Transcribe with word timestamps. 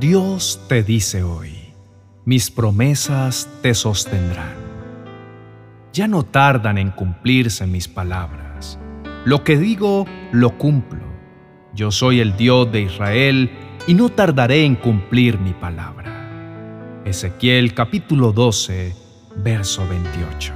Dios 0.00 0.60
te 0.68 0.82
dice 0.82 1.22
hoy, 1.22 1.72
mis 2.24 2.50
promesas 2.50 3.48
te 3.62 3.72
sostendrán. 3.72 4.56
Ya 5.92 6.08
no 6.08 6.24
tardan 6.24 6.76
en 6.76 6.90
cumplirse 6.90 7.68
mis 7.68 7.86
palabras. 7.86 8.80
Lo 9.24 9.44
que 9.44 9.56
digo, 9.56 10.04
lo 10.32 10.58
cumplo. 10.58 11.04
Yo 11.72 11.92
soy 11.92 12.18
el 12.18 12.36
Dios 12.36 12.70
de 12.72 12.82
Israel 12.82 13.48
y 13.86 13.94
no 13.94 14.08
tardaré 14.08 14.64
en 14.64 14.74
cumplir 14.74 15.38
mi 15.38 15.52
palabra. 15.52 17.02
Ezequiel 17.04 17.72
capítulo 17.72 18.32
12, 18.32 18.92
verso 19.36 19.86
28. 19.88 20.52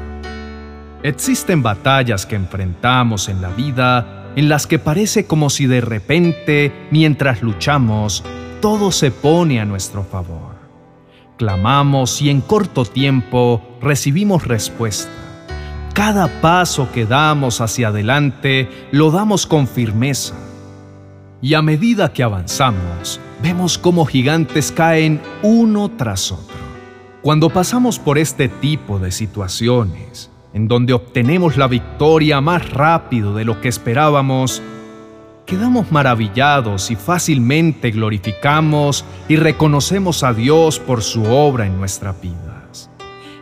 Existen 1.05 1.63
batallas 1.63 2.27
que 2.27 2.35
enfrentamos 2.35 3.29
en 3.29 3.41
la 3.41 3.51
vida 3.51 4.33
en 4.35 4.49
las 4.49 4.67
que 4.67 4.81
parece 4.81 5.27
como 5.27 5.51
si 5.51 5.67
de 5.67 5.81
repente, 5.81 6.73
mientras 6.91 7.43
luchamos, 7.43 8.25
todo 8.61 8.93
se 8.93 9.11
pone 9.11 9.61
a 9.61 9.65
nuestro 9.65 10.05
favor. 10.05 10.61
Clamamos 11.37 12.21
y 12.21 12.29
en 12.29 12.43
corto 12.43 12.85
tiempo 12.85 13.63
recibimos 13.81 14.47
respuesta. 14.47 15.11
Cada 15.95 16.41
paso 16.41 16.93
que 16.93 17.07
damos 17.07 17.61
hacia 17.61 17.89
adelante 17.89 18.69
lo 18.93 19.11
damos 19.11 19.47
con 19.47 19.67
firmeza. 19.67 20.35
Y 21.43 21.55
a 21.55 21.63
medida 21.63 22.13
que 22.13 22.23
avanzamos, 22.23 23.19
vemos 23.43 23.79
cómo 23.79 24.05
gigantes 24.05 24.71
caen 24.71 25.21
uno 25.43 25.91
tras 25.97 26.31
otro. 26.31 26.57
Cuando 27.23 27.49
pasamos 27.51 27.99
por 27.99 28.19
este 28.19 28.49
tipo 28.49 28.99
de 28.99 29.11
situaciones, 29.11 30.31
en 30.53 30.69
donde 30.69 30.93
obtenemos 30.93 31.57
la 31.57 31.67
victoria 31.67 32.41
más 32.41 32.71
rápido 32.71 33.35
de 33.35 33.45
lo 33.45 33.61
que 33.61 33.69
esperábamos, 33.69 34.63
quedamos 35.51 35.91
maravillados 35.91 36.93
y 36.93 36.95
fácilmente 36.95 37.91
glorificamos 37.91 39.05
y 39.29 39.35
reconocemos 39.35 40.23
a 40.23 40.33
Dios 40.33 40.79
por 40.79 41.03
su 41.03 41.25
obra 41.25 41.67
en 41.67 41.77
nuestras 41.77 42.21
vidas. 42.21 42.89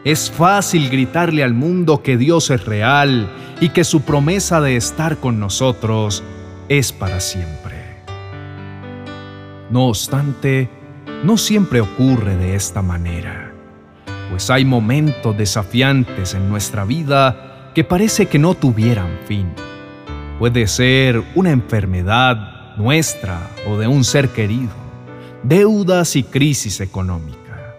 Es 0.05 0.31
fácil 0.31 0.89
gritarle 0.89 1.45
al 1.45 1.53
mundo 1.53 2.03
que 2.03 2.17
Dios 2.17 2.49
es 2.49 2.65
real 2.65 3.29
y 3.61 3.69
que 3.69 3.85
su 3.85 4.01
promesa 4.01 4.63
de 4.63 4.77
estar 4.77 5.19
con 5.19 5.39
nosotros 5.39 6.25
es 6.71 6.93
para 6.93 7.21
siempre. 7.21 7.77
No 9.71 9.89
obstante, 9.89 10.71
no 11.25 11.37
siempre 11.37 11.83
ocurre 11.83 12.37
de 12.37 12.55
esta 12.55 12.81
manera, 12.81 13.53
pues 14.31 14.49
hay 14.49 14.65
momentos 14.65 15.37
desafiantes 15.37 16.33
en 16.33 16.49
nuestra 16.49 16.87
vida 16.87 17.71
que 17.75 17.85
parece 17.85 18.29
que 18.29 18.39
no 18.39 18.55
tuvieran 18.55 19.11
fin 19.27 19.53
Puede 20.39 20.69
ser 20.69 21.21
una 21.35 21.51
enfermedad 21.51 22.77
nuestra 22.77 23.51
o 23.67 23.77
de 23.77 23.89
un 23.89 24.05
ser 24.05 24.29
querido, 24.29 24.71
deudas 25.43 26.15
y 26.15 26.23
crisis 26.23 26.81
económica, 26.81 27.75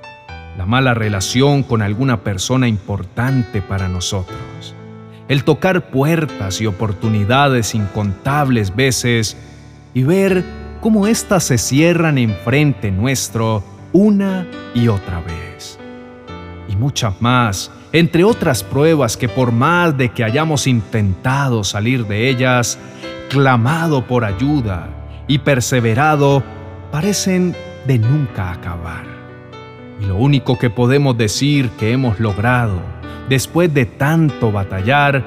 la 0.57 0.65
mala 0.65 0.93
relación 0.93 1.63
con 1.63 1.81
alguna 1.81 2.21
persona 2.21 2.67
importante 2.67 3.61
para 3.61 3.87
nosotros, 3.87 4.75
el 5.29 5.45
tocar 5.45 5.89
puertas 5.89 6.59
y 6.59 6.65
oportunidades 6.65 7.75
incontables 7.75 8.75
veces 8.75 9.37
y 9.93 10.03
ver 10.03 10.43
cómo 10.81 11.07
éstas 11.07 11.45
se 11.45 11.57
cierran 11.57 12.17
enfrente 12.17 12.91
nuestro 12.91 13.63
una 13.93 14.45
y 14.75 14.89
otra 14.89 15.21
vez. 15.21 15.79
Muchas 16.79 17.21
más 17.21 17.71
entre 17.91 18.23
otras 18.23 18.63
pruebas 18.63 19.17
que 19.17 19.27
por 19.27 19.51
más 19.51 19.97
de 19.97 20.09
que 20.09 20.23
hayamos 20.23 20.67
intentado 20.67 21.63
salir 21.63 22.05
de 22.05 22.29
ellas, 22.29 22.77
clamado 23.29 24.05
por 24.05 24.23
ayuda 24.23 24.89
y 25.27 25.39
perseverado, 25.39 26.43
parecen 26.91 27.55
de 27.87 27.97
nunca 27.97 28.51
acabar. 28.51 29.05
Y 29.99 30.05
lo 30.05 30.17
único 30.17 30.59
que 30.59 30.69
podemos 30.69 31.17
decir 31.17 31.69
que 31.71 31.91
hemos 31.91 32.19
logrado 32.19 32.79
después 33.27 33.73
de 33.73 33.85
tanto 33.85 34.51
batallar 34.51 35.25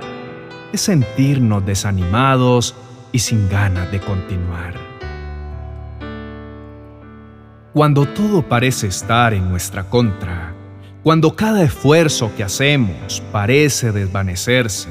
es 0.72 0.80
sentirnos 0.82 1.66
desanimados 1.66 2.76
y 3.10 3.18
sin 3.18 3.48
ganas 3.48 3.90
de 3.90 4.00
continuar. 4.00 4.74
Cuando 7.72 8.06
todo 8.06 8.42
parece 8.42 8.86
estar 8.86 9.34
en 9.34 9.48
nuestra 9.50 9.84
contra, 9.84 10.54
cuando 11.02 11.34
cada 11.34 11.62
esfuerzo 11.64 12.30
que 12.36 12.44
hacemos 12.44 13.22
parece 13.32 13.90
desvanecerse 13.90 14.88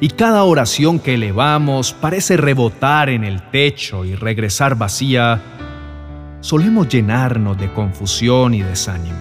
y 0.00 0.08
cada 0.08 0.44
oración 0.44 0.98
que 0.98 1.14
elevamos 1.14 1.92
parece 1.92 2.38
rebotar 2.38 3.10
en 3.10 3.24
el 3.24 3.42
techo 3.50 4.06
y 4.06 4.14
regresar 4.14 4.76
vacía, 4.76 5.42
solemos 6.40 6.88
llenarnos 6.88 7.58
de 7.58 7.70
confusión 7.74 8.54
y 8.54 8.62
desánimo. 8.62 9.18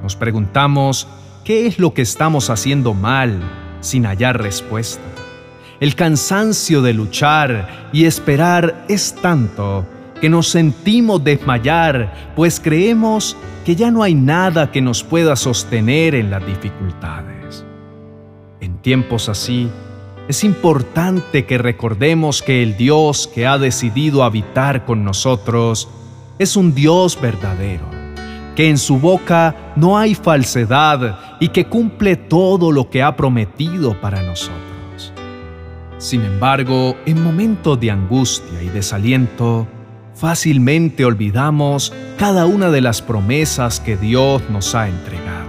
Nos 0.00 0.14
preguntamos 0.14 1.08
qué 1.44 1.66
es 1.66 1.80
lo 1.80 1.92
que 1.92 2.02
estamos 2.02 2.48
haciendo 2.48 2.94
mal 2.94 3.40
sin 3.80 4.06
hallar 4.06 4.40
respuesta. 4.40 5.02
El 5.80 5.96
cansancio 5.96 6.82
de 6.82 6.92
luchar 6.92 7.88
y 7.92 8.04
esperar 8.04 8.84
es 8.88 9.16
tanto 9.16 9.84
que 10.22 10.28
nos 10.28 10.46
sentimos 10.46 11.24
desmayar, 11.24 12.32
pues 12.36 12.60
creemos 12.60 13.36
que 13.64 13.74
ya 13.74 13.90
no 13.90 14.04
hay 14.04 14.14
nada 14.14 14.70
que 14.70 14.80
nos 14.80 15.02
pueda 15.02 15.34
sostener 15.34 16.14
en 16.14 16.30
las 16.30 16.46
dificultades. 16.46 17.64
En 18.60 18.78
tiempos 18.78 19.28
así, 19.28 19.68
es 20.28 20.44
importante 20.44 21.44
que 21.44 21.58
recordemos 21.58 22.40
que 22.40 22.62
el 22.62 22.76
Dios 22.76 23.28
que 23.34 23.48
ha 23.48 23.58
decidido 23.58 24.22
habitar 24.22 24.84
con 24.84 25.02
nosotros 25.02 25.88
es 26.38 26.56
un 26.56 26.72
Dios 26.72 27.20
verdadero, 27.20 27.86
que 28.54 28.70
en 28.70 28.78
su 28.78 29.00
boca 29.00 29.72
no 29.74 29.98
hay 29.98 30.14
falsedad 30.14 31.38
y 31.40 31.48
que 31.48 31.64
cumple 31.64 32.14
todo 32.14 32.70
lo 32.70 32.88
que 32.88 33.02
ha 33.02 33.16
prometido 33.16 34.00
para 34.00 34.22
nosotros. 34.22 35.12
Sin 35.98 36.22
embargo, 36.22 36.94
en 37.06 37.24
momentos 37.24 37.80
de 37.80 37.90
angustia 37.90 38.62
y 38.62 38.68
desaliento, 38.68 39.66
fácilmente 40.22 41.04
olvidamos 41.04 41.92
cada 42.16 42.46
una 42.46 42.70
de 42.70 42.80
las 42.80 43.02
promesas 43.02 43.80
que 43.80 43.96
Dios 43.96 44.40
nos 44.50 44.76
ha 44.76 44.86
entregado. 44.88 45.48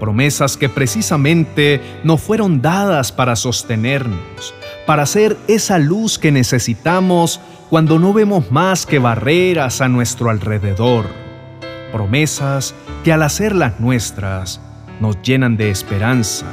Promesas 0.00 0.56
que 0.56 0.70
precisamente 0.70 1.82
nos 2.02 2.22
fueron 2.22 2.62
dadas 2.62 3.12
para 3.12 3.36
sostenernos, 3.36 4.54
para 4.86 5.04
ser 5.04 5.36
esa 5.48 5.76
luz 5.76 6.18
que 6.18 6.32
necesitamos 6.32 7.42
cuando 7.68 7.98
no 7.98 8.14
vemos 8.14 8.50
más 8.50 8.86
que 8.86 8.98
barreras 8.98 9.82
a 9.82 9.88
nuestro 9.90 10.30
alrededor. 10.30 11.04
Promesas 11.92 12.74
que 13.04 13.12
al 13.12 13.22
hacerlas 13.22 13.80
nuestras 13.80 14.62
nos 14.98 15.20
llenan 15.20 15.58
de 15.58 15.70
esperanza 15.70 16.46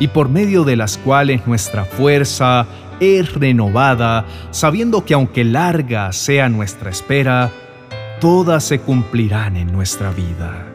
y 0.00 0.08
por 0.08 0.30
medio 0.30 0.64
de 0.64 0.76
las 0.76 0.96
cuales 0.96 1.46
nuestra 1.46 1.84
fuerza 1.84 2.66
es 3.02 3.34
renovada, 3.34 4.24
sabiendo 4.52 5.04
que 5.04 5.14
aunque 5.14 5.44
larga 5.44 6.12
sea 6.12 6.48
nuestra 6.48 6.90
espera, 6.90 7.50
todas 8.20 8.62
se 8.62 8.80
cumplirán 8.80 9.56
en 9.56 9.72
nuestra 9.72 10.12
vida. 10.12 10.66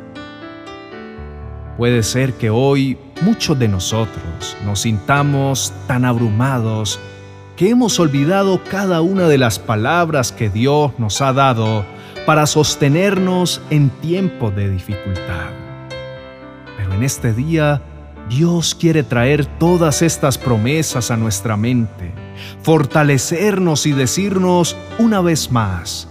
Puede 1.78 2.04
ser 2.04 2.34
que 2.34 2.50
hoy 2.50 2.98
muchos 3.22 3.58
de 3.58 3.70
nosotros 3.70 4.58
nos 4.66 4.82
sintamos 4.82 5.72
tan 5.88 6.04
abrumados 6.04 7.00
que 7.56 7.70
hemos 7.70 8.00
olvidado 8.00 8.62
cada 8.70 9.02
una 9.02 9.28
de 9.28 9.38
las 9.38 9.58
palabras 9.58 10.32
que 10.32 10.50
Dios 10.50 10.92
nos 10.98 11.22
ha 11.22 11.32
dado 11.32 11.86
para 12.26 12.46
sostenernos 12.46 13.62
en 13.70 13.90
tiempos 13.90 14.54
de 14.54 14.70
dificultad. 14.70 15.52
Pero 16.78 16.94
en 16.94 17.04
este 17.04 17.34
día, 17.34 17.82
Dios 18.30 18.76
quiere 18.76 19.04
traer 19.04 19.46
todas 19.46 20.02
estas 20.02 20.38
promesas 20.38 21.12
a 21.12 21.18
nuestra 21.18 21.56
mente, 21.56 22.12
fortalecernos 22.62 23.86
y 23.86 23.94
decirnos 23.94 24.76
una 25.00 25.22
vez 25.22 25.52
más 25.52 26.10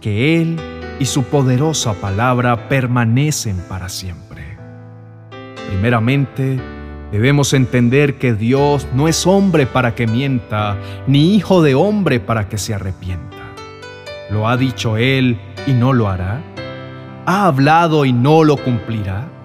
que 0.00 0.40
Él 0.40 0.56
y 0.98 1.04
su 1.04 1.24
poderosa 1.24 1.92
palabra 1.94 2.68
permanecen 2.68 3.56
para 3.68 3.88
siempre. 3.88 4.56
Primeramente, 5.68 6.58
debemos 7.12 7.52
entender 7.52 8.16
que 8.16 8.32
Dios 8.32 8.88
no 8.94 9.06
es 9.06 9.26
hombre 9.26 9.66
para 9.66 9.94
que 9.94 10.06
mienta, 10.06 10.78
ni 11.06 11.34
hijo 11.36 11.62
de 11.62 11.74
hombre 11.74 12.18
para 12.18 12.48
que 12.48 12.56
se 12.56 12.74
arrepienta. 12.74 13.36
¿Lo 14.30 14.48
ha 14.48 14.56
dicho 14.56 14.96
Él 14.96 15.38
y 15.66 15.72
no 15.72 15.92
lo 15.92 16.08
hará? 16.08 16.40
¿Ha 17.26 17.46
hablado 17.46 18.06
y 18.06 18.12
no 18.14 18.42
lo 18.42 18.56
cumplirá? 18.56 19.37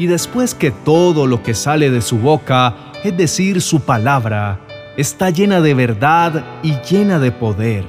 Y 0.00 0.06
después 0.06 0.54
que 0.54 0.70
todo 0.70 1.26
lo 1.26 1.42
que 1.42 1.52
sale 1.52 1.90
de 1.90 2.00
su 2.00 2.16
boca, 2.16 2.74
es 3.04 3.14
decir, 3.18 3.60
su 3.60 3.80
palabra, 3.80 4.58
está 4.96 5.28
llena 5.28 5.60
de 5.60 5.74
verdad 5.74 6.42
y 6.62 6.72
llena 6.90 7.18
de 7.18 7.30
poder, 7.30 7.84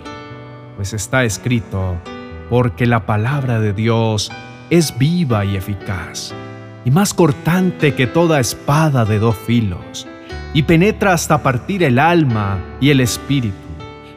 pues 0.75 0.91
está 0.91 1.23
escrito, 1.23 1.95
porque 2.49 2.85
la 2.85 3.05
palabra 3.05 3.61
de 3.61 3.71
Dios 3.71 4.29
es 4.69 4.97
viva 4.97 5.45
y 5.45 5.55
eficaz, 5.55 6.33
y 6.83 6.91
más 6.91 7.13
cortante 7.13 7.95
que 7.95 8.07
toda 8.07 8.41
espada 8.41 9.05
de 9.05 9.17
dos 9.17 9.37
filos, 9.47 10.05
y 10.53 10.63
penetra 10.63 11.13
hasta 11.13 11.41
partir 11.41 11.81
el 11.81 11.97
alma 11.97 12.59
y 12.81 12.89
el 12.89 12.99
espíritu, 12.99 13.55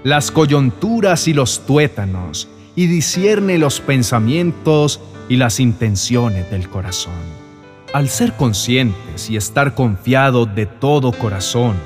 las 0.02 0.32
coyunturas 0.32 1.29
y 1.29 1.32
los 1.32 1.64
tuétanos, 1.64 2.49
y 2.75 2.88
discierne 2.88 3.56
los 3.56 3.79
pensamientos 3.79 5.00
y 5.29 5.37
las 5.37 5.61
intenciones 5.61 6.50
del 6.50 6.69
corazón. 6.69 7.44
Al 7.94 8.08
ser 8.08 8.32
conscientes 8.32 9.31
y 9.31 9.37
estar 9.37 9.76
confiados 9.76 10.52
de 10.52 10.67
todo 10.67 11.12
corazón 11.12 11.76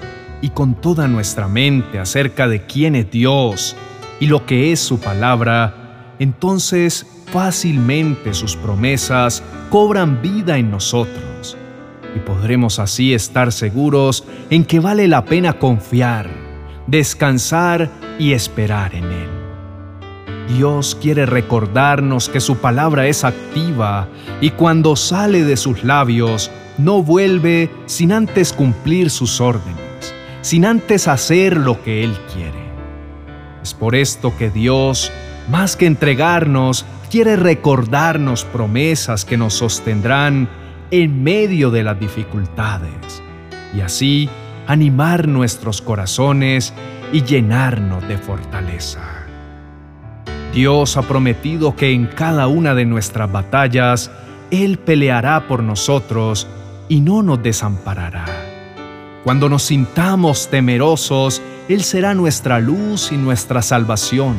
y 0.41 0.49
con 0.49 0.75
toda 0.75 1.07
nuestra 1.07 1.49
mente 1.49 1.99
acerca 1.99 2.49
de 2.49 2.65
quién 2.65 2.95
es 2.95 3.11
Dios 3.11 3.77
y 4.19 4.27
lo 4.27 4.47
que 4.47 4.73
es 4.73 4.81
su 4.81 5.01
palabra, 5.01 6.15
entonces 6.19 7.07
fácilmente 7.31 8.33
sus 8.33 8.57
promesas 8.57 9.43
cobran 9.69 10.23
vida 10.23 10.57
en 10.57 10.71
nosotros 10.71 11.59
y 12.17 12.21
podremos 12.21 12.79
así 12.79 13.13
estar 13.13 13.53
seguros 13.53 14.25
en 14.49 14.65
que 14.65 14.81
vale 14.81 15.09
la 15.09 15.27
pena 15.27 15.59
confiar, 15.59 16.31
descansar 16.87 17.91
y 18.19 18.33
esperar 18.33 18.95
en 18.95 19.05
Él. 19.05 19.38
Dios 20.49 20.97
quiere 21.00 21.27
recordarnos 21.27 22.29
que 22.29 22.41
su 22.41 22.56
palabra 22.56 23.06
es 23.06 23.25
activa 23.25 24.09
y 24.41 24.50
cuando 24.50 24.97
sale 24.97 25.45
de 25.45 25.56
sus 25.56 25.85
labios 25.85 26.50
no 26.79 27.03
vuelve 27.03 27.71
sin 27.87 28.12
antes 28.12 28.53
cumplir 28.53 29.11
sus 29.11 29.41
órdenes, 29.41 30.15
sin 30.41 30.65
antes 30.65 31.06
hacer 31.06 31.56
lo 31.56 31.83
que 31.83 32.03
Él 32.03 32.17
quiere. 32.33 32.69
Es 33.62 33.75
por 33.75 33.95
esto 33.95 34.35
que 34.39 34.49
Dios, 34.49 35.12
más 35.50 35.77
que 35.77 35.87
entregarnos, 35.87 36.87
quiere 37.11 37.37
recordarnos 37.37 38.45
promesas 38.45 39.25
que 39.25 39.37
nos 39.37 39.55
sostendrán 39.55 40.49
en 40.91 41.23
medio 41.23 41.71
de 41.71 41.83
las 41.83 42.00
dificultades 42.00 43.23
y 43.75 43.81
así 43.81 44.31
animar 44.67 45.29
nuestros 45.29 45.83
corazones 45.83 46.73
y 47.12 47.23
llenarnos 47.23 48.06
de 48.09 48.19
fortaleza. 48.19 49.18
Dios 50.53 50.97
ha 50.97 51.03
prometido 51.03 51.77
que 51.77 51.93
en 51.93 52.06
cada 52.06 52.49
una 52.49 52.75
de 52.75 52.87
nuestras 52.87 53.31
batallas 53.31 54.11
Él 54.50 54.79
peleará 54.79 55.47
por 55.47 55.62
nosotros 55.62 56.47
y 56.89 57.00
no 57.00 57.23
nos 57.23 57.43
desamparará. 57.43 58.25
Cuando 59.25 59.50
nos 59.50 59.65
sintamos 59.65 60.49
temerosos, 60.49 61.43
Él 61.69 61.83
será 61.83 62.15
nuestra 62.15 62.61
luz 62.61 63.12
y 63.12 63.19
nuestra 63.19 63.61
salvación. 63.61 64.37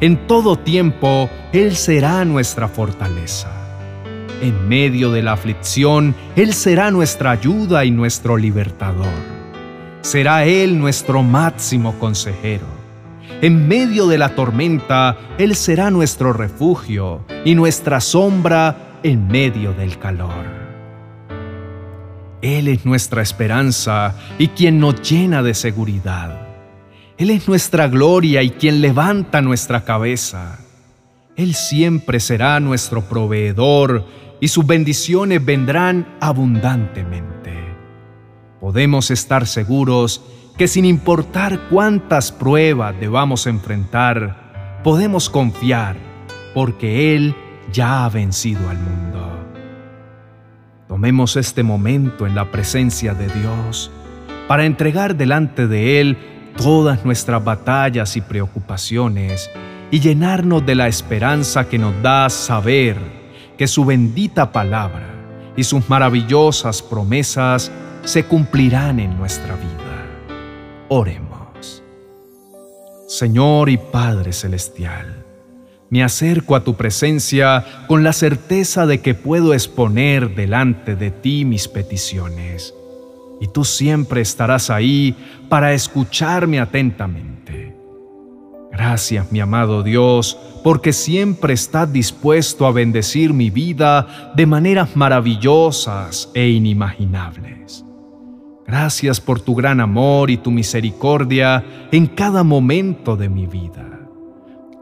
En 0.00 0.28
todo 0.28 0.56
tiempo, 0.56 1.28
Él 1.52 1.74
será 1.74 2.24
nuestra 2.24 2.68
fortaleza. 2.68 3.50
En 4.40 4.68
medio 4.68 5.10
de 5.10 5.22
la 5.22 5.32
aflicción, 5.32 6.14
Él 6.36 6.54
será 6.54 6.92
nuestra 6.92 7.32
ayuda 7.32 7.84
y 7.84 7.90
nuestro 7.90 8.36
libertador. 8.36 9.40
Será 10.00 10.44
Él 10.44 10.78
nuestro 10.78 11.24
máximo 11.24 11.98
consejero 11.98 12.79
en 13.42 13.68
medio 13.68 14.06
de 14.06 14.18
la 14.18 14.34
tormenta, 14.34 15.16
Él 15.38 15.54
será 15.54 15.90
nuestro 15.90 16.32
refugio 16.32 17.24
y 17.44 17.54
nuestra 17.54 18.00
sombra 18.00 18.98
en 19.02 19.28
medio 19.28 19.72
del 19.72 19.98
calor. 19.98 20.60
Él 22.42 22.68
es 22.68 22.86
nuestra 22.86 23.22
esperanza 23.22 24.14
y 24.38 24.48
quien 24.48 24.80
nos 24.80 25.02
llena 25.08 25.42
de 25.42 25.54
seguridad. 25.54 26.48
Él 27.18 27.30
es 27.30 27.48
nuestra 27.48 27.86
gloria 27.88 28.42
y 28.42 28.50
quien 28.50 28.80
levanta 28.80 29.42
nuestra 29.42 29.84
cabeza. 29.84 30.58
Él 31.36 31.54
siempre 31.54 32.18
será 32.18 32.58
nuestro 32.60 33.02
proveedor 33.02 34.06
y 34.40 34.48
sus 34.48 34.66
bendiciones 34.66 35.44
vendrán 35.44 36.16
abundantemente. 36.20 37.59
Podemos 38.60 39.10
estar 39.10 39.46
seguros 39.46 40.22
que 40.58 40.68
sin 40.68 40.84
importar 40.84 41.68
cuántas 41.70 42.30
pruebas 42.30 42.94
debamos 43.00 43.46
enfrentar, 43.46 44.80
podemos 44.84 45.30
confiar 45.30 45.96
porque 46.54 47.14
Él 47.16 47.34
ya 47.72 48.04
ha 48.04 48.08
vencido 48.10 48.68
al 48.68 48.78
mundo. 48.78 49.30
Tomemos 50.88 51.36
este 51.36 51.62
momento 51.62 52.26
en 52.26 52.34
la 52.34 52.50
presencia 52.50 53.14
de 53.14 53.28
Dios 53.28 53.90
para 54.46 54.66
entregar 54.66 55.16
delante 55.16 55.66
de 55.66 56.00
Él 56.00 56.18
todas 56.58 57.04
nuestras 57.04 57.42
batallas 57.42 58.16
y 58.16 58.20
preocupaciones 58.20 59.48
y 59.90 60.00
llenarnos 60.00 60.66
de 60.66 60.74
la 60.74 60.88
esperanza 60.88 61.68
que 61.68 61.78
nos 61.78 62.02
da 62.02 62.28
saber 62.28 62.98
que 63.56 63.66
su 63.66 63.86
bendita 63.86 64.52
palabra 64.52 65.06
y 65.56 65.64
sus 65.64 65.88
maravillosas 65.88 66.82
promesas 66.82 67.72
se 68.04 68.24
cumplirán 68.24 69.00
en 69.00 69.16
nuestra 69.16 69.54
vida. 69.56 70.06
Oremos. 70.88 71.82
Señor 73.08 73.68
y 73.68 73.76
Padre 73.76 74.32
Celestial, 74.32 75.24
me 75.90 76.04
acerco 76.04 76.54
a 76.54 76.62
tu 76.62 76.74
presencia 76.74 77.64
con 77.88 78.04
la 78.04 78.12
certeza 78.12 78.86
de 78.86 79.00
que 79.00 79.14
puedo 79.14 79.52
exponer 79.52 80.34
delante 80.34 80.94
de 80.94 81.10
ti 81.10 81.44
mis 81.44 81.66
peticiones, 81.66 82.72
y 83.40 83.48
tú 83.48 83.64
siempre 83.64 84.20
estarás 84.20 84.70
ahí 84.70 85.16
para 85.48 85.72
escucharme 85.72 86.60
atentamente. 86.60 87.74
Gracias, 88.70 89.32
mi 89.32 89.40
amado 89.40 89.82
Dios, 89.82 90.38
porque 90.62 90.92
siempre 90.92 91.54
estás 91.54 91.92
dispuesto 91.92 92.66
a 92.66 92.72
bendecir 92.72 93.32
mi 93.32 93.50
vida 93.50 94.32
de 94.36 94.46
maneras 94.46 94.94
maravillosas 94.94 96.30
e 96.34 96.48
inimaginables. 96.48 97.84
Gracias 98.70 99.20
por 99.20 99.40
tu 99.40 99.56
gran 99.56 99.80
amor 99.80 100.30
y 100.30 100.36
tu 100.36 100.52
misericordia 100.52 101.88
en 101.90 102.06
cada 102.06 102.44
momento 102.44 103.16
de 103.16 103.28
mi 103.28 103.44
vida. 103.48 103.98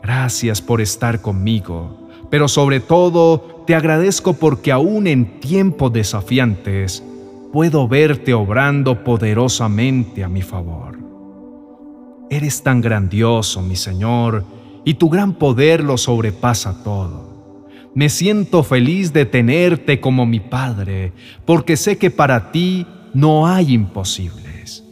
Gracias 0.02 0.60
por 0.60 0.82
estar 0.82 1.22
conmigo, 1.22 2.10
pero 2.28 2.48
sobre 2.48 2.80
todo 2.80 3.64
te 3.66 3.74
agradezco 3.74 4.34
porque 4.34 4.72
aún 4.72 5.06
en 5.06 5.40
tiempos 5.40 5.90
desafiantes 5.90 7.02
puedo 7.50 7.88
verte 7.88 8.34
obrando 8.34 9.02
poderosamente 9.02 10.22
a 10.22 10.28
mi 10.28 10.42
favor. 10.42 10.98
Eres 12.28 12.62
tan 12.62 12.82
grandioso, 12.82 13.62
mi 13.62 13.74
Señor, 13.74 14.44
y 14.84 14.94
tu 14.94 15.08
gran 15.08 15.32
poder 15.32 15.82
lo 15.82 15.96
sobrepasa 15.96 16.82
todo. 16.84 17.88
Me 17.94 18.10
siento 18.10 18.62
feliz 18.64 19.14
de 19.14 19.24
tenerte 19.24 19.98
como 19.98 20.26
mi 20.26 20.40
Padre, 20.40 21.14
porque 21.46 21.78
sé 21.78 21.96
que 21.96 22.10
para 22.10 22.52
ti 22.52 22.86
no 23.14 23.46
hay 23.46 23.72
imposibles 23.74 24.84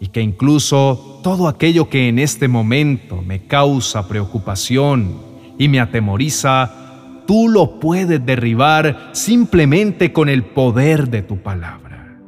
y 0.00 0.08
que 0.08 0.20
incluso 0.20 1.20
todo 1.22 1.48
aquello 1.48 1.88
que 1.88 2.08
en 2.08 2.18
este 2.18 2.48
momento 2.48 3.22
me 3.22 3.46
causa 3.46 4.08
preocupación 4.08 5.16
y 5.58 5.68
me 5.68 5.80
atemoriza, 5.80 6.70
tú 7.26 7.48
lo 7.48 7.80
puedes 7.80 8.24
derribar 8.24 9.10
simplemente 9.12 10.12
con 10.12 10.28
el 10.28 10.44
poder 10.44 11.08
de 11.10 11.22
tu 11.22 11.38
palabra. 11.38 12.18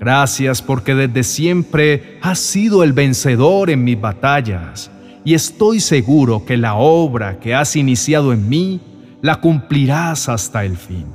Gracias 0.00 0.62
porque 0.62 0.94
desde 0.94 1.22
siempre 1.22 2.18
has 2.22 2.38
sido 2.38 2.82
el 2.82 2.92
vencedor 2.92 3.70
en 3.70 3.84
mis 3.84 4.00
batallas 4.00 4.90
y 5.24 5.34
estoy 5.34 5.80
seguro 5.80 6.44
que 6.44 6.56
la 6.56 6.74
obra 6.74 7.40
que 7.40 7.54
has 7.54 7.76
iniciado 7.76 8.32
en 8.32 8.48
mí 8.48 8.80
la 9.22 9.40
cumplirás 9.40 10.28
hasta 10.28 10.64
el 10.64 10.76
fin. 10.76 11.06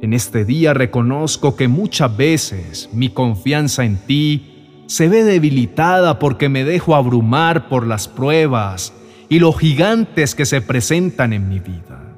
En 0.00 0.12
este 0.12 0.44
día 0.44 0.74
reconozco 0.74 1.56
que 1.56 1.66
muchas 1.66 2.16
veces 2.16 2.88
mi 2.92 3.08
confianza 3.08 3.84
en 3.84 3.96
ti 3.96 4.82
se 4.86 5.08
ve 5.08 5.24
debilitada 5.24 6.20
porque 6.20 6.48
me 6.48 6.62
dejo 6.62 6.94
abrumar 6.94 7.68
por 7.68 7.84
las 7.84 8.06
pruebas 8.06 8.92
y 9.28 9.40
los 9.40 9.58
gigantes 9.58 10.36
que 10.36 10.46
se 10.46 10.60
presentan 10.60 11.32
en 11.32 11.48
mi 11.48 11.58
vida. 11.58 12.14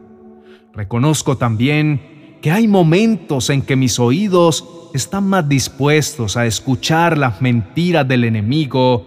Reconozco 0.75 1.39
también 1.39 2.37
que 2.43 2.51
hay 2.51 2.69
momentos 2.69 3.49
en 3.49 3.63
que 3.63 3.77
mis 3.77 3.99
oídos 3.99 4.65
están 4.93 5.27
más 5.27 5.49
dispuestos 5.49 6.37
a 6.37 6.45
escuchar 6.47 7.17
las 7.17 7.41
mentiras 7.41 8.07
del 8.07 8.25
enemigo 8.25 9.07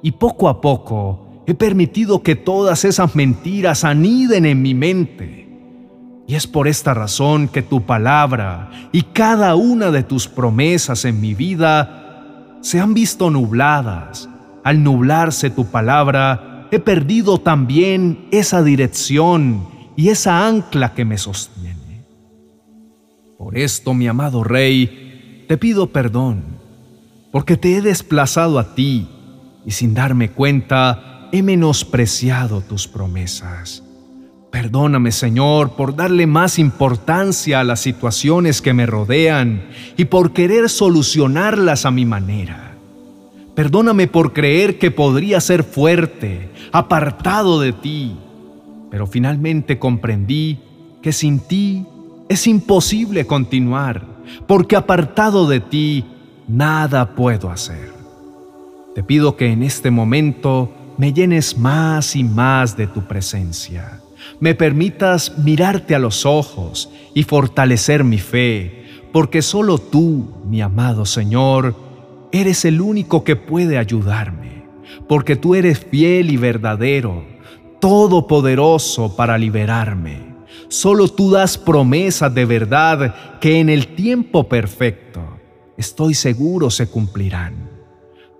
y 0.00 0.12
poco 0.12 0.48
a 0.48 0.60
poco 0.60 1.42
he 1.46 1.54
permitido 1.54 2.22
que 2.22 2.36
todas 2.36 2.84
esas 2.84 3.16
mentiras 3.16 3.82
aniden 3.82 4.46
en 4.46 4.62
mi 4.62 4.74
mente 4.74 5.41
y 6.26 6.34
es 6.34 6.46
por 6.46 6.68
esta 6.68 6.94
razón 6.94 7.48
que 7.48 7.62
tu 7.62 7.82
palabra 7.82 8.70
y 8.92 9.02
cada 9.02 9.54
una 9.54 9.90
de 9.90 10.02
tus 10.02 10.28
promesas 10.28 11.04
en 11.04 11.20
mi 11.20 11.34
vida 11.34 12.58
se 12.60 12.80
han 12.80 12.94
visto 12.94 13.30
nubladas. 13.30 14.28
Al 14.64 14.82
nublarse 14.82 15.50
tu 15.50 15.66
palabra, 15.66 16.68
he 16.70 16.78
perdido 16.78 17.38
también 17.38 18.28
esa 18.30 18.62
dirección 18.62 19.68
y 19.96 20.08
esa 20.08 20.46
ancla 20.46 20.94
que 20.94 21.04
me 21.04 21.18
sostiene. 21.18 22.06
Por 23.36 23.58
esto, 23.58 23.92
mi 23.92 24.06
amado 24.06 24.44
Rey, 24.44 25.44
te 25.48 25.58
pido 25.58 25.88
perdón, 25.88 26.44
porque 27.32 27.56
te 27.56 27.76
he 27.76 27.82
desplazado 27.82 28.60
a 28.60 28.74
ti 28.74 29.08
y 29.66 29.72
sin 29.72 29.94
darme 29.94 30.30
cuenta 30.30 31.28
he 31.32 31.42
menospreciado 31.42 32.60
tus 32.60 32.86
promesas. 32.86 33.82
Perdóname, 34.52 35.12
Señor, 35.12 35.76
por 35.76 35.96
darle 35.96 36.26
más 36.26 36.58
importancia 36.58 37.58
a 37.58 37.64
las 37.64 37.80
situaciones 37.80 38.60
que 38.60 38.74
me 38.74 38.84
rodean 38.84 39.62
y 39.96 40.04
por 40.04 40.34
querer 40.34 40.68
solucionarlas 40.68 41.86
a 41.86 41.90
mi 41.90 42.04
manera. 42.04 42.76
Perdóname 43.54 44.08
por 44.08 44.34
creer 44.34 44.78
que 44.78 44.90
podría 44.90 45.40
ser 45.40 45.64
fuerte, 45.64 46.50
apartado 46.70 47.60
de 47.60 47.72
ti, 47.72 48.14
pero 48.90 49.06
finalmente 49.06 49.78
comprendí 49.78 50.58
que 51.00 51.12
sin 51.12 51.40
ti 51.40 51.86
es 52.28 52.46
imposible 52.46 53.26
continuar, 53.26 54.04
porque 54.46 54.76
apartado 54.76 55.48
de 55.48 55.60
ti 55.60 56.04
nada 56.46 57.14
puedo 57.14 57.50
hacer. 57.50 57.90
Te 58.94 59.02
pido 59.02 59.34
que 59.34 59.46
en 59.46 59.62
este 59.62 59.90
momento 59.90 60.70
me 60.98 61.14
llenes 61.14 61.56
más 61.56 62.14
y 62.16 62.22
más 62.22 62.76
de 62.76 62.86
tu 62.86 63.00
presencia. 63.04 64.01
Me 64.40 64.54
permitas 64.54 65.38
mirarte 65.38 65.94
a 65.94 65.98
los 65.98 66.26
ojos 66.26 66.90
y 67.14 67.22
fortalecer 67.22 68.04
mi 68.04 68.18
fe, 68.18 68.84
porque 69.12 69.42
solo 69.42 69.78
tú, 69.78 70.42
mi 70.46 70.60
amado 70.60 71.06
Señor, 71.06 71.74
eres 72.32 72.64
el 72.64 72.80
único 72.80 73.24
que 73.24 73.36
puede 73.36 73.78
ayudarme, 73.78 74.64
porque 75.08 75.36
tú 75.36 75.54
eres 75.54 75.80
fiel 75.80 76.30
y 76.30 76.36
verdadero, 76.36 77.24
todopoderoso 77.80 79.14
para 79.16 79.36
liberarme. 79.38 80.32
Solo 80.68 81.08
tú 81.08 81.30
das 81.30 81.58
promesas 81.58 82.34
de 82.34 82.46
verdad 82.46 83.38
que 83.40 83.60
en 83.60 83.68
el 83.68 83.88
tiempo 83.88 84.48
perfecto, 84.48 85.20
estoy 85.76 86.14
seguro, 86.14 86.70
se 86.70 86.88
cumplirán. 86.88 87.70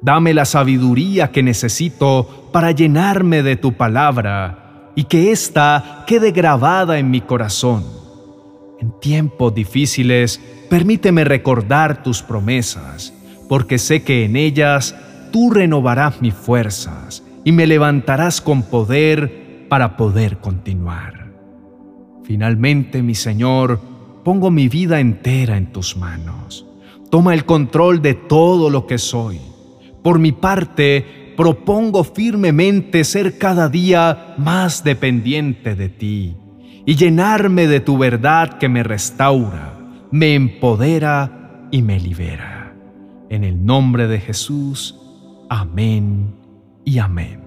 Dame 0.01 0.33
la 0.33 0.47
sabiduría 0.47 1.31
que 1.31 1.43
necesito 1.43 2.49
para 2.51 2.73
llenarme 2.73 3.43
de 3.43 3.57
tu 3.57 3.75
palabra 3.75 4.62
y 4.95 5.05
que 5.05 5.33
ésta 5.33 6.05
quede 6.07 6.33
grabada 6.33 6.99
en 6.99 7.11
mi 7.11 7.21
corazón. 7.21 7.85
En 8.81 8.93
tiempos 9.01 9.55
difíciles, 9.55 10.41
permíteme 10.69 11.25
recordar 11.25 12.03
tus 12.03 12.23
promesas, 12.23 13.15
porque 13.49 13.79
sé 13.79 14.03
que 14.03 14.25
en 14.25 14.37
ellas 14.37 14.95
tú 15.33 15.51
renovarás 15.51 16.21
mis 16.21 16.35
fuerzas 16.35 17.23
y 17.45 17.53
me 17.53 17.67
levantarás 17.67 18.41
con 18.41 18.63
poder 18.63 19.67
para 19.69 19.97
poder 19.97 20.39
continuar. 20.39 21.31
Finalmente, 22.25 23.03
mi 23.03 23.15
Señor, 23.15 23.81
pongo 24.25 24.51
mi 24.51 24.69
vida 24.69 25.01
entera 25.01 25.57
en 25.57 25.73
tus 25.73 25.97
manos. 25.97 26.67
Toma 27.11 27.35
el 27.35 27.45
control 27.45 28.01
de 28.03 28.15
todo 28.15 28.71
lo 28.71 28.87
que 28.87 28.99
soy 28.99 29.41
por 30.03 30.19
mi 30.19 30.33
parte, 30.33 31.22
propongo 31.37 32.05
firmemente 32.05 33.05
ser 33.05 33.39
cada 33.39 33.69
día 33.69 34.35
más 34.39 34.85
dependiente 34.85 35.75
de 35.75 35.89
ti 35.89 36.37
y 36.85 36.97
llenarme 36.97 37.67
de 37.67 37.81
tu 37.81 37.99
verdad 37.99 38.59
que 38.59 38.69
me 38.69 38.83
restaura, 38.83 39.75
me 40.11 40.35
empodera 40.35 41.69
y 41.71 41.83
me 41.83 41.99
libera. 42.01 42.75
En 43.29 43.45
el 43.45 43.65
nombre 43.65 44.09
de 44.09 44.21
Jesús, 44.21 44.99
amén 45.49 46.35
y 46.85 46.99
amén. 46.99 47.42